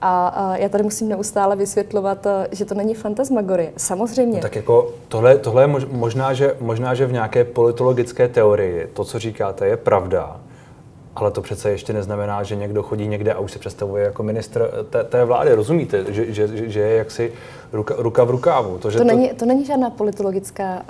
[0.00, 3.72] A, a já tady musím neustále vysvětlovat, že to není fantasmagorie.
[3.76, 4.36] Samozřejmě.
[4.36, 9.04] No, tak jako tohle, tohle je možná že, možná, že v nějaké politologické teorii to,
[9.04, 10.40] co říkáte, je pravda.
[11.16, 14.86] Ale to přece ještě neznamená, že někdo chodí někde a už se představuje jako ministr
[14.90, 15.54] té, té vlády.
[15.54, 17.32] Rozumíte, že, že, že je jaksi
[17.72, 18.78] ruka, ruka v rukávu.
[18.78, 19.08] To, že to, to...
[19.08, 20.82] Není, to není žádná politologická.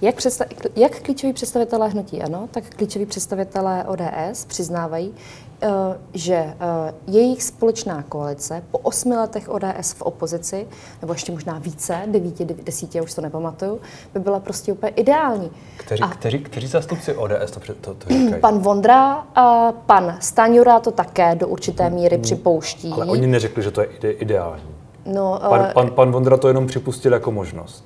[0.00, 5.47] Jak, představ, jak klíčoví představitelé hnutí ano, tak klíčoví představitelé ODS přiznávají, Eh,
[6.14, 6.54] že eh,
[7.06, 10.66] jejich společná koalice po osmi letech ODS v opozici,
[11.00, 13.80] nebo ještě možná více, devíti, desíti, už to nepamatuju,
[14.14, 15.50] by byla prostě úplně ideální.
[15.76, 18.40] Kteří, a kteří, kteří zastupci ODS to, to, to říkají?
[18.40, 22.92] Pan Vondra, a pan Staňura to také do určité míry hmm, připouští.
[22.92, 24.74] Ale oni neřekli, že to je ide, ideální.
[25.06, 27.84] No, pan, uh, pan, pan Vondra to jenom připustil jako možnost.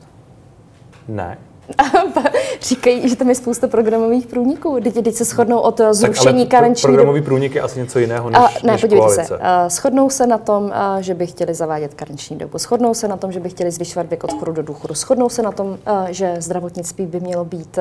[1.09, 1.39] Ne?
[2.63, 4.81] říkají, že tam je spousta programových průniků.
[4.83, 6.87] Teď, teď se shodnou od zrušení karenční...
[6.87, 9.25] programový průnik je asi něco jiného než, a, ne, než podívejte koalice.
[9.25, 9.35] se.
[9.35, 12.59] Uh, shodnou se na tom, uh, že by chtěli zavádět karenční dobu.
[12.59, 14.95] Shodnou se na tom, že by chtěli zvyšovat věk odchodu do důchodu.
[14.95, 15.79] Shodnou se na tom,
[16.11, 17.79] že zdravotnictví by mělo být,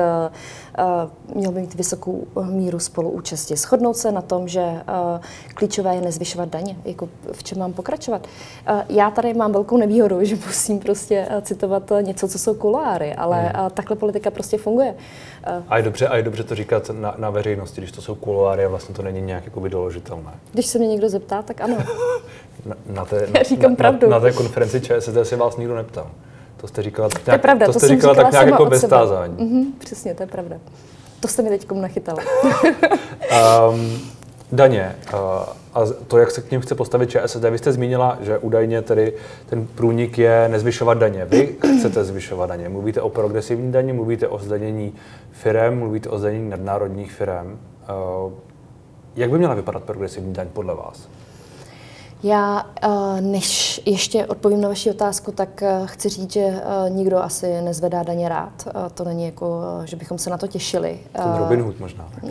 [1.34, 3.56] mělo by mít vysokou míru spoluúčasti.
[3.56, 5.20] Shodnou se na tom, že uh,
[5.54, 6.76] klíčové je nezvyšovat daně.
[6.84, 8.26] Jako v čem mám pokračovat?
[8.88, 13.64] Já tady mám velkou nevýhodu, že musím prostě citovat něco, co jsou kuláry, ale hmm.
[13.64, 14.94] uh, takhle politika prostě funguje.
[15.68, 18.64] A je dobře, a je dobře to říkat na, na veřejnosti, když to jsou kuloáry
[18.64, 20.30] a vlastně to není nějak jakoby doložitelné.
[20.52, 21.76] Když se mě někdo zeptá, tak ano.
[22.66, 24.08] na, na, té, Já říkám na, pravdu.
[24.08, 26.10] Na, na té konferenci ČSSD se vás nikdo neptal.
[26.56, 28.84] To jste říkala tak nějak, to, pravda, to to jste říkala tak nějak jako bez
[28.84, 29.36] tázání.
[29.36, 30.56] Mm-hmm, přesně, to je pravda.
[31.20, 32.18] To jste mi teď nachytala.
[33.70, 34.00] um,
[34.52, 34.96] daně.
[35.14, 35.18] Uh,
[35.74, 39.12] a to, jak se k ním chce postavit ČSSD, vy jste zmínila, že údajně tedy
[39.46, 41.24] ten průnik je nezvyšovat daně.
[41.24, 42.68] Vy chcete zvyšovat daně.
[42.68, 44.94] Mluvíte o progresivní daně, mluvíte o zdanění
[45.32, 47.58] firem, mluvíte o zdanění nadnárodních firem.
[48.26, 48.32] Uh,
[49.16, 51.08] jak by měla vypadat progresivní daň podle vás?
[52.22, 57.18] Já, eh, než ještě odpovím na vaši otázku, tak eh, chci říct, že eh, nikdo
[57.18, 58.68] asi nezvedá daně rád.
[58.94, 61.00] To není jako, že bychom se na to těšili.
[61.12, 62.08] Ten Robin Hood možná.
[62.22, 62.30] Mm,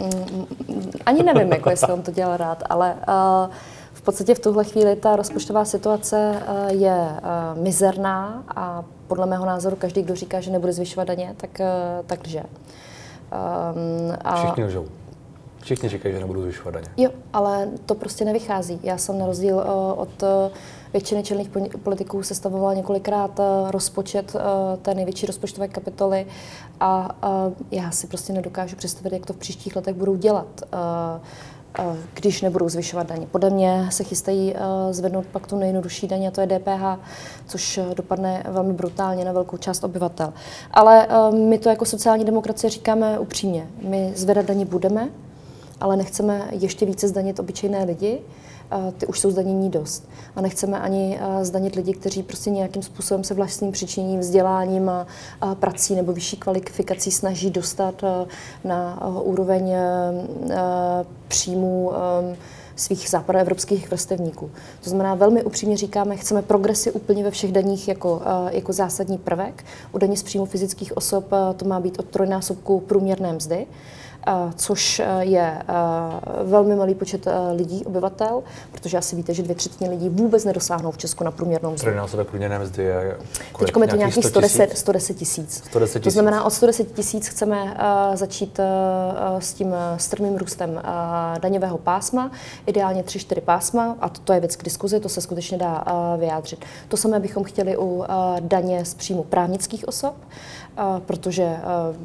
[0.68, 2.96] mm, ani nevím, jako jestli on to dělal rád, ale
[3.94, 7.08] v podstatě v tuhle chvíli ta rozpočtová situace je
[7.56, 11.62] mizerná a podle mého názoru každý, kdo říká, že nebude zvyšovat daně, tak,
[12.06, 12.44] tak lže.
[12.44, 14.86] Um, a Všichni lžou.
[15.62, 16.88] Všichni říkají, že nebudou zvyšovat daně.
[16.98, 18.80] Jo, ale to prostě nevychází.
[18.84, 19.64] Já jsem na rozdíl uh,
[20.00, 20.30] od uh,
[20.94, 21.50] většiny čelných
[21.84, 24.36] politiků sestavovala několikrát uh, rozpočet
[24.82, 26.26] té největší rozpočtové kapitoly
[26.80, 27.16] a
[27.72, 30.48] já si prostě nedokážu představit, jak to v příštích letech budou dělat.
[32.14, 33.28] Když nebudou zvyšovat daně.
[33.32, 34.56] Podle mě se chystají
[34.92, 37.00] zvednout pak tu nejjednodušší daně, a to je DPH,
[37.48, 40.34] což dopadne velmi brutálně na velkou část obyvatel.
[40.72, 43.68] Ale my to jako sociální demokracie říkáme upřímně.
[43.82, 45.10] My zvedat daně budeme,
[45.82, 48.20] ale nechceme ještě více zdanit obyčejné lidi,
[48.98, 50.10] ty už jsou zdanění dost.
[50.36, 55.06] A nechceme ani zdanit lidi, kteří prostě nějakým způsobem se vlastním přičiněním, vzděláním a,
[55.56, 58.02] prací nebo vyšší kvalifikací snaží dostat
[58.64, 59.74] na úroveň
[61.28, 61.92] příjmů
[62.76, 64.52] svých západoevropských vrstevníků.
[64.84, 69.66] To znamená, velmi upřímně říkáme, chceme progresy úplně ve všech daních jako, jako zásadní prvek.
[69.92, 73.68] U daní z příjmu fyzických osob to má být od trojnásobku průměrné mzdy
[74.56, 75.64] což e, je e,
[76.44, 80.98] velmi malý počet lidí, obyvatel, protože asi víte, že dvě třetiny lidí vůbec nedosáhnou v
[80.98, 81.84] Česku na průměrnou mzdu.
[81.84, 83.18] Trojnásobek průměrné mzdy je
[83.60, 85.64] Teď je to nějakých 110, 110 tisíc.
[86.04, 87.78] To znamená, od 110 tisíc chceme
[88.14, 88.60] začít
[89.40, 90.82] s tím strmým růstem
[91.40, 92.32] daňového pásma,
[92.66, 95.84] ideálně 3-4 pásma, a to je věc k diskuzi, to se skutečně dá
[96.20, 96.66] vyjádřit.
[96.88, 98.04] To samé bychom chtěli u
[98.40, 100.16] daně z příjmu právnických osob
[101.06, 101.58] protože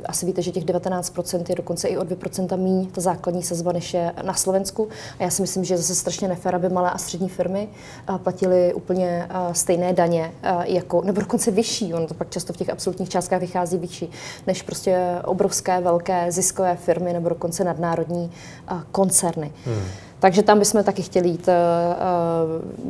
[0.06, 3.94] asi víte, že těch 19% je dokonce i o 2% míň ta základní sazba, než
[3.94, 4.88] je na Slovensku.
[5.18, 7.68] A já si myslím, že je zase strašně nefér, aby malé a střední firmy
[8.22, 10.32] platily úplně stejné daně,
[10.64, 11.94] jako, nebo dokonce vyšší.
[11.94, 14.10] Ono to pak často v těch absolutních částkách vychází vyšší,
[14.46, 18.30] než prostě obrovské, velké ziskové firmy nebo dokonce nadnárodní
[18.92, 19.52] koncerny.
[19.64, 19.82] Hmm.
[20.18, 21.48] Takže tam bychom taky chtěli jít,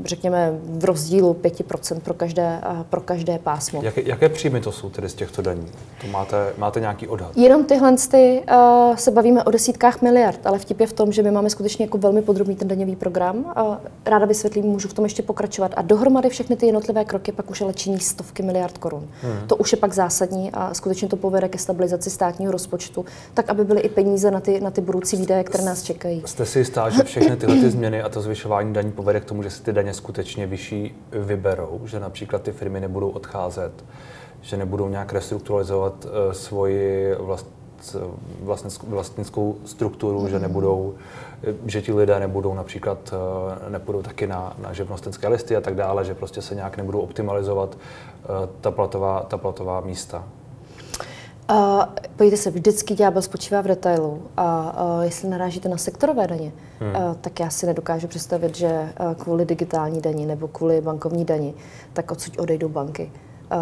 [0.05, 2.61] řekněme, v rozdílu 5% pro každé,
[2.91, 3.81] pro každé pásmo.
[3.83, 5.67] Jaké, jaké příjmy to jsou tedy z těchto daní?
[6.01, 7.37] To máte, máte nějaký odhad?
[7.37, 11.23] Jenom tyhle ty, uh, se bavíme o desítkách miliard, ale vtip je v tom, že
[11.23, 13.37] my máme skutečně jako velmi podrobný ten daňový program.
[13.37, 15.73] Uh, ráda vysvětlím, můžu v tom ještě pokračovat.
[15.77, 19.09] A dohromady všechny ty jednotlivé kroky pak už ale činí stovky miliard korun.
[19.23, 19.49] Hmm.
[19.49, 23.65] To už je pak zásadní a skutečně to povede ke stabilizaci státního rozpočtu, tak aby
[23.65, 26.23] byly i peníze na ty, na ty budoucí výdaje, které nás čekají.
[26.27, 29.43] Jste si jistá, že všechny tyhle ty změny a to zvyšování daní povede k tomu,
[29.43, 33.73] že se ty daně skutečně vyšší vyberou, že například ty firmy nebudou odcházet,
[34.41, 37.47] že nebudou nějak restrukturalizovat uh, svoji vlast,
[38.89, 40.29] vlastnickou strukturu, mm.
[40.29, 40.95] že nebudou,
[41.67, 43.15] že ti lidé nebudou například,
[43.67, 47.01] eh, nepůjdou taky na, na živnostenské listy a tak dále, že prostě se nějak nebudou
[47.01, 47.79] optimalizovat
[48.61, 50.25] ta platová, ta platová místa.
[51.51, 51.85] Uh,
[52.17, 54.23] pojďte se, vždycky ďábel spočívá v detailu.
[54.37, 56.91] A uh, jestli narážíte na sektorové daně, hmm.
[56.91, 61.55] uh, tak já si nedokážu představit, že uh, kvůli digitální daní nebo kvůli bankovní daní,
[61.93, 63.13] tak odsud odejdou banky.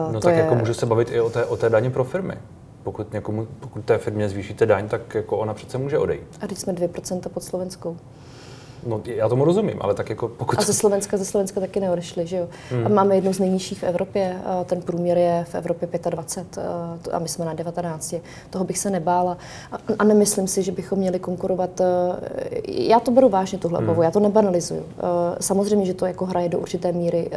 [0.06, 0.40] Uh, no to tak je...
[0.40, 2.34] jako může se bavit i o té, o té daně pro firmy.
[2.82, 6.38] Pokud, někomu, pokud té firmě zvýšíte daň, tak jako ona přece může odejít.
[6.40, 7.96] A teď jsme 2% pod Slovenskou.
[8.86, 10.58] No, já tomu rozumím, ale tak jako pokud...
[10.58, 12.48] A ze Slovenska, ze Slovenska taky neodešli, že jo?
[12.70, 12.86] Hmm.
[12.86, 16.64] A máme jednu z nejnižších v Evropě, ten průměr je v Evropě 25
[17.12, 18.14] a my jsme na 19.
[18.50, 19.38] Toho bych se nebála
[19.98, 21.80] a nemyslím si, že bychom měli konkurovat.
[22.68, 23.88] Já to beru vážně, tuhle hmm.
[23.88, 24.82] obavu, já to nebanalizuju.
[25.40, 27.30] Samozřejmě, že to jako hraje do určité míry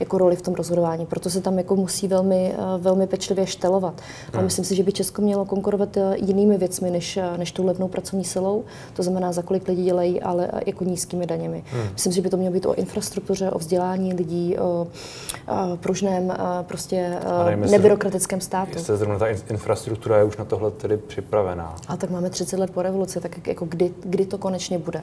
[0.00, 4.00] jako roli v tom rozhodování, proto se tam jako musí velmi, velmi pečlivě štelovat.
[4.32, 4.44] A hmm.
[4.44, 8.64] myslím si, že by Česko mělo konkurovat jinými věcmi, než, než tou levnou pracovní silou,
[8.94, 11.64] to znamená, za kolik lidi dělají, ale jako nízkými daněmi.
[11.72, 11.88] Hmm.
[11.92, 14.86] Myslím, že by to mělo být o infrastruktuře, o vzdělání lidí, o, o
[15.76, 16.32] pružném,
[16.62, 18.72] prostě nevím, nebyrokratickém státu.
[18.74, 21.76] Jestli zrovna ta infrastruktura je už na tohle tedy připravená.
[21.88, 25.02] A tak máme 30 let po revoluci, tak jako kdy, kdy to konečně bude?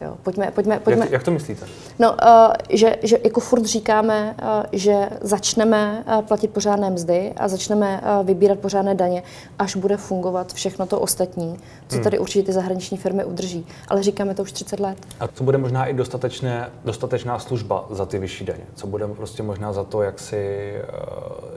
[0.00, 1.04] Jo, pojďme, pojďme, pojďme.
[1.04, 1.66] Jak, jak to myslíte?
[1.98, 7.48] No, uh, že, že jako furt říkáme, uh, že začneme uh, platit pořádné mzdy a
[7.48, 9.22] začneme uh, vybírat pořádné daně,
[9.58, 12.04] až bude fungovat všechno to ostatní, co hmm.
[12.04, 13.66] tady určitě ty zahraniční firmy udrží.
[13.88, 14.98] Ale říkáme to už 30 let.
[15.20, 18.64] A co bude možná i dostatečné, dostatečná služba za ty vyšší daně?
[18.74, 20.74] Co bude prostě možná za to, jak si,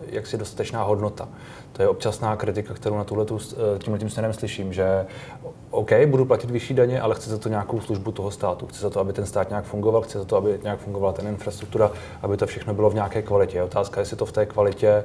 [0.05, 1.29] jak si dostatečná hodnota?
[1.73, 3.25] To je občasná kritika, kterou na tuhle
[3.77, 5.05] tímhle tím směrem slyším, že
[5.69, 8.67] OK, budu platit vyšší daně, ale chci za to nějakou službu toho státu.
[8.67, 11.27] Chci za to, aby ten stát nějak fungoval, chci za to, aby nějak fungovala ten
[11.27, 13.57] infrastruktura, aby to všechno bylo v nějaké kvalitě.
[13.57, 15.03] Je otázka, jestli to v té kvalitě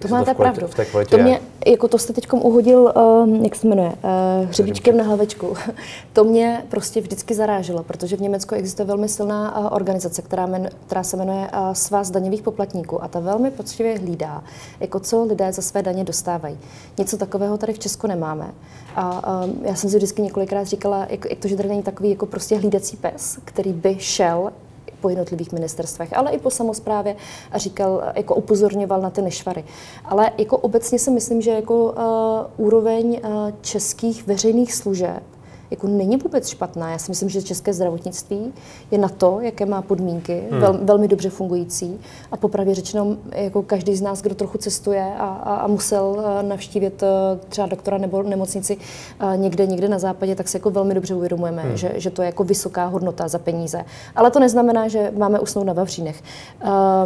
[0.00, 0.66] to máte pravdu.
[0.66, 5.04] V to mě, jako to jste teď uhodil, uh, jak se jmenuje, uh, hřebíčkem na
[5.04, 5.56] hlavečku.
[6.12, 10.70] to mě prostě vždycky zaráželo, protože v Německu existuje velmi silná uh, organizace, která, men,
[10.86, 14.44] která se jmenuje uh, Svaz daňových poplatníků a ta velmi poctivě hlídá,
[14.80, 16.58] jako co lidé za své daně dostávají.
[16.98, 18.50] Něco takového tady v Česku nemáme.
[18.96, 22.10] A um, já jsem si vždycky několikrát říkala, jak, jak to, že tady není takový
[22.10, 24.52] jako prostě hlídací pes, který by šel
[25.00, 27.16] po jednotlivých ministerstvech, ale i po samozprávě
[27.52, 29.64] a říkal, jako upozorňoval na ty nešvary.
[30.04, 35.22] Ale jako obecně si myslím, že jako uh, úroveň uh, českých veřejných služeb
[35.70, 36.90] jako není vůbec špatná.
[36.90, 38.52] Já si myslím, že české zdravotnictví
[38.90, 40.60] je na to, jaké má podmínky, hmm.
[40.60, 42.00] vel, velmi dobře fungující.
[42.32, 46.42] A popravě řečeno, jako každý z nás, kdo trochu cestuje a, a, a musel eh,
[46.42, 47.06] navštívit eh,
[47.48, 48.76] třeba doktora nebo nemocnici
[49.20, 51.76] eh, někde, někde na západě, tak si jako velmi dobře uvědomujeme, hmm.
[51.76, 53.84] že, že to je jako vysoká hodnota za peníze.
[54.16, 56.22] Ale to neznamená, že máme usnout na Vavřínech.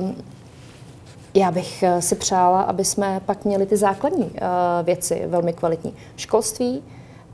[0.01, 0.15] Um,
[1.35, 4.31] já bych si přála, aby jsme pak měli ty základní uh,
[4.83, 5.95] věci velmi kvalitní.
[6.17, 6.83] Školství,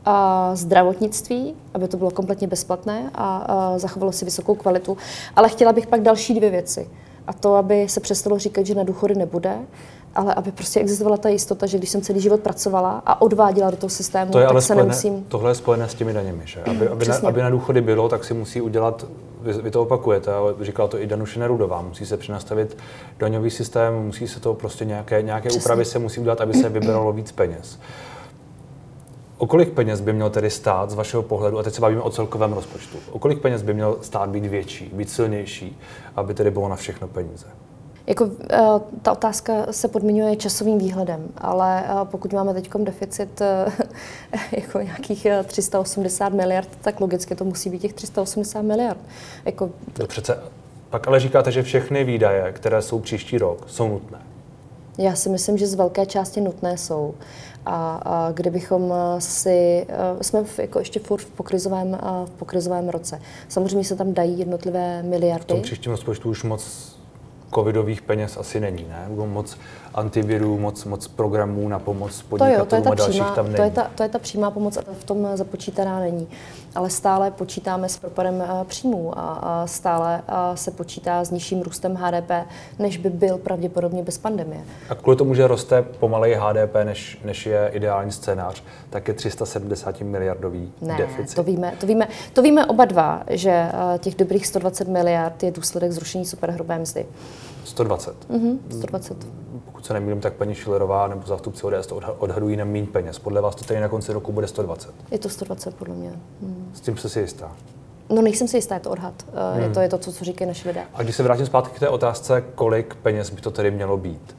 [0.05, 4.97] a zdravotnictví, aby to bylo kompletně bezplatné a, a zachovalo si vysokou kvalitu.
[5.37, 6.89] Ale chtěla bych pak další dvě věci.
[7.27, 9.59] A to, aby se přestalo říkat, že na důchody nebude,
[10.15, 13.77] ale aby prostě existovala ta jistota, že když jsem celý život pracovala a odváděla do
[13.77, 15.25] toho systému, to je tak ale se spojené, nemusím...
[15.29, 16.63] Tohle je spojené s těmi daněmi, že?
[16.63, 19.07] Aby, aby, na, aby na důchody bylo, tak si musí udělat,
[19.41, 22.77] vy, vy to opakujete, ale říkala to i Danuše Nerudová, musí se přenastavit
[23.19, 27.13] daňový systém, musí se to prostě nějaké, nějaké úpravy se musí udělat, aby se vybralo
[27.13, 27.79] víc peněz.
[29.41, 32.11] O kolik peněz by měl tedy stát z vašeho pohledu, a teď se bavíme o
[32.11, 35.79] celkovém rozpočtu, o kolik peněz by měl stát být větší, být silnější,
[36.17, 37.47] aby tedy bylo na všechno peníze?
[38.07, 38.31] Jako, uh,
[39.03, 43.73] ta otázka se podmiňuje časovým výhledem, ale uh, pokud máme teď deficit uh,
[44.53, 49.01] jako nějakých 380 miliard, tak logicky to musí být těch 380 miliard.
[49.45, 49.71] Jako...
[49.93, 50.39] To přece,
[50.91, 54.19] pak ale říkáte, že všechny výdaje, které jsou příští rok, jsou nutné.
[54.99, 57.15] Já si myslím, že z velké části nutné jsou.
[57.67, 59.87] A, a kdybychom si,
[60.21, 63.21] jsme v, jako ještě furt v pokrizovém, v pokrizovém roce.
[63.49, 65.45] Samozřejmě se tam dají jednotlivé miliardy.
[65.45, 67.00] V tom příštím rozpočtu už moc
[67.55, 69.27] covidových peněz asi není, ne?
[69.27, 69.59] Moc
[69.95, 73.35] antivirů, moc, moc programů na pomoc podnikatelům to jo, to je ta a dalších přímá,
[73.35, 73.57] tam není.
[73.57, 76.29] To je, ta, to je ta přímá pomoc a v tom započítaná není.
[76.75, 81.63] Ale stále počítáme s propadem eh, příjmů a, a stále a se počítá s nižším
[81.63, 82.31] růstem HDP,
[82.79, 84.61] než by byl pravděpodobně bez pandemie.
[84.89, 90.01] A kvůli tomu, že roste pomaleji HDP, než, než je ideální scénář, tak je 370
[90.01, 91.35] miliardový ne, deficit.
[91.37, 95.51] To víme, to, víme, to víme oba dva, že eh, těch dobrých 120 miliard je
[95.51, 97.07] důsledek zrušení superhrubé mzdy.
[97.65, 98.31] 120.
[98.31, 99.27] Mm-hmm, 120.
[99.65, 103.19] Pokud se nemýlím, tak paní Šilerová nebo zástupci ODS to odhadují na méně peněz.
[103.19, 104.95] Podle vás to tady na konci roku bude 120?
[105.11, 106.13] Je to 120 podle mě.
[106.43, 106.71] Hmm.
[106.75, 107.53] S tím jste si jistá?
[108.11, 109.15] No nejsem si jistá, je to odhad.
[109.55, 109.63] Hmm.
[109.63, 110.83] Je, to, je to, co, co říkají naši lidé.
[110.95, 114.37] A když se vrátím zpátky k té otázce, kolik peněz by to tedy mělo být?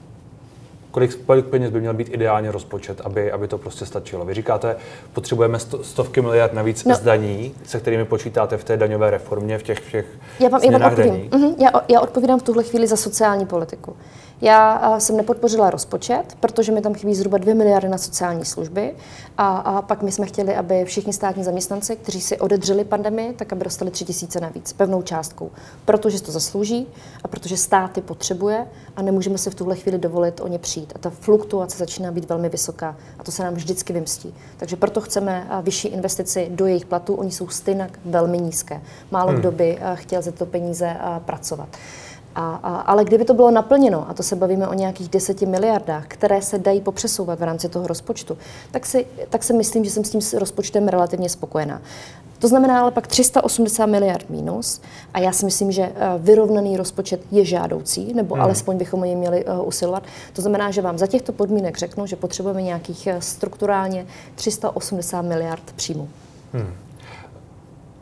[0.91, 4.25] Kolik, kolik peněz by měl být ideálně rozpočet, aby, aby to prostě stačilo?
[4.25, 4.75] Vy říkáte,
[5.13, 6.95] potřebujeme sto, stovky miliard navíc no.
[6.95, 10.06] z daní, se kterými počítáte v té daňové reformě, v těch všech
[10.39, 11.30] já vám, já vám odpovím.
[11.30, 11.56] Uh-huh.
[11.58, 13.95] Já, já odpovídám v tuhle chvíli za sociální politiku.
[14.41, 18.95] Já jsem nepodpořila rozpočet, protože mi tam chybí zhruba 2 miliardy na sociální služby
[19.38, 23.54] a, a pak my jsme chtěli, aby všichni státní zaměstnanci, kteří si odedřeli pandemii, tak
[23.54, 25.51] aby dostali 3 tisíce navíc, pevnou částkou.
[25.86, 26.88] Protože to zaslouží
[27.23, 30.93] a protože státy potřebuje a nemůžeme si v tuhle chvíli dovolit o ně přijít.
[30.95, 34.34] A ta fluktuace začíná být velmi vysoká a to se nám vždycky vymstí.
[34.58, 38.82] Takže proto chceme vyšší investici do jejich platů, oni jsou stejně velmi nízké.
[39.12, 39.39] Málo hmm.
[39.39, 41.69] kdo by chtěl za to peníze pracovat.
[42.36, 46.06] A, a, ale kdyby to bylo naplněno, a to se bavíme o nějakých deseti miliardách,
[46.08, 48.38] které se dají popřesouvat v rámci toho rozpočtu,
[48.72, 51.82] tak si, tak si myslím, že jsem s tím rozpočtem relativně spokojená.
[52.41, 54.82] To znamená ale pak 380 miliard mínus
[55.13, 58.44] a já si myslím, že eh, vyrovnaný rozpočet je žádoucí, nebo hmm.
[58.44, 60.04] alespoň bychom o něj měli uh, usilovat.
[60.34, 65.74] To znamená, že vám za těchto podmínek řeknu, že potřebujeme nějakých eh, strukturálně 380 miliard
[65.76, 66.10] příjmů.
[66.54, 66.74] Hmm.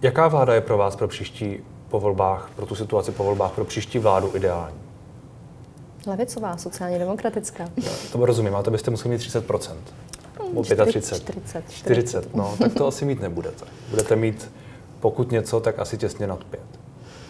[0.02, 3.66] Jaká vláda je pro vás pro příští po volbách, pro tu situaci po volbách, pro
[3.66, 4.78] příští vládu ideální?
[6.08, 7.64] Levicová, sociálně demokratická.
[7.78, 9.50] No, to rozumím, ale to byste museli mít 30
[10.48, 10.92] nebo 35.
[10.92, 11.64] 40, 40.
[11.70, 13.66] 40, no, tak to asi mít nebudete.
[13.90, 14.52] Budete mít,
[15.00, 16.62] pokud něco, tak asi těsně nad 5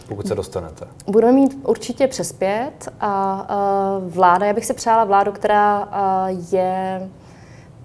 [0.10, 0.88] pokud se dostanete?
[1.08, 5.90] Budeme mít určitě přes pět a, vláda, já bych si přála vládu, která
[6.52, 7.10] je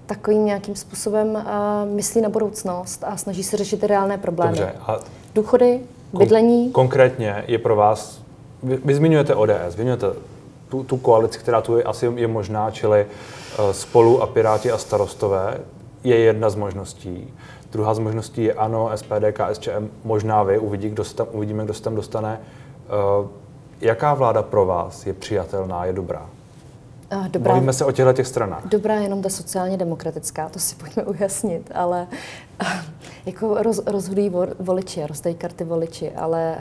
[0.07, 1.45] takovým nějakým způsobem
[1.85, 4.59] myslí na budoucnost a snaží se řešit ty reálné problémy.
[4.59, 4.75] Dobře.
[4.81, 4.99] A
[5.35, 5.81] Důchody,
[6.19, 6.69] bydlení.
[6.69, 8.23] Kon- konkrétně je pro vás,
[8.63, 10.07] vy, vy zmiňujete ODS, zmiňujete
[10.69, 14.79] tu, tu koalici, která tu je, asi je možná, čili uh, spolu a Piráti a
[14.79, 15.59] starostové,
[16.05, 17.35] je jedna z možností.
[17.73, 21.75] Druhá z možností je ano, SPD, KSČM, možná vy, uvidí, kdo se tam, uvidíme, kdo
[21.75, 22.41] se tam dostane.
[23.21, 23.27] Uh,
[23.81, 26.31] jaká vláda pro vás je přijatelná, je dobrá?
[27.29, 28.67] Dobrá, Bavíme se o těchto těch stranách.
[28.67, 32.07] Dobrá jenom ta sociálně demokratická, to si pojďme ujasnit, ale
[33.27, 36.57] jako roz, rozhodují voliči, rozdají karty voliči, ale...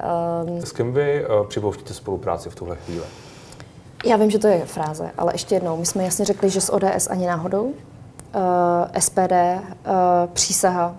[0.48, 3.04] Um, S kým vy uh, připouštíte spolupráci v tuhle chvíli?
[4.06, 6.74] Já vím, že to je fráze, ale ještě jednou, my jsme jasně řekli, že s
[6.74, 7.74] ODS ani náhodou, uh,
[9.00, 9.94] SPD, uh,
[10.34, 10.96] přísaha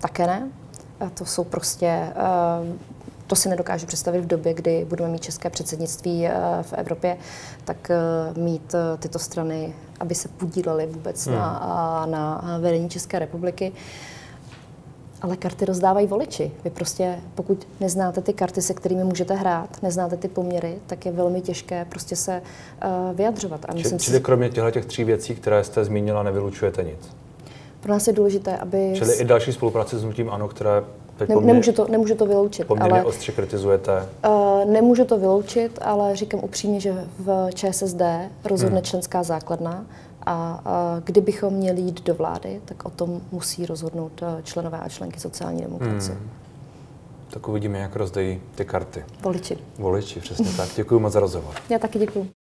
[0.00, 0.48] také ne.
[1.00, 2.12] A to jsou prostě
[2.60, 2.66] uh,
[3.30, 7.16] to si nedokážu představit v době, kdy budeme mít české předsednictví eh, v Evropě,
[7.64, 11.36] tak eh, mít eh, tyto strany, aby se podílely vůbec hmm.
[11.36, 13.72] na, na vedení České republiky.
[15.22, 16.50] Ale karty rozdávají voliči.
[16.64, 21.12] Vy prostě, pokud neznáte ty karty, se kterými můžete hrát, neznáte ty poměry, tak je
[21.12, 23.66] velmi těžké prostě se uh, vyjadřovat.
[23.68, 27.10] A myslím čili si, kromě těchto těch tří věcí, které jste zmínila, nevylučujete nic?
[27.80, 28.92] Pro nás je důležité, aby...
[28.96, 30.82] Čili i další spolupráce s hnutím ANO, které
[31.28, 32.66] ne, nemůžu, to, nemůžu to vyloučit.
[32.66, 34.08] Poměrně ale, ostře kritizujete.
[34.26, 38.02] Uh, nemůžu to vyloučit, ale říkám upřímně, že v ČSSD
[38.44, 38.84] rozhodne hmm.
[38.84, 39.84] členská základna
[40.26, 44.88] a, a kdybychom měli jít do vlády, tak o tom musí rozhodnout eh, členové a
[44.88, 46.14] členky sociální demokracie.
[46.18, 46.30] Hmm.
[47.30, 49.04] Tak uvidíme, jak rozdají ty karty.
[49.22, 49.58] Voliči.
[49.78, 50.68] Voliči, přesně tak.
[50.76, 51.54] Děkuji moc za rozhovor.
[51.70, 52.39] Já taky děkuji.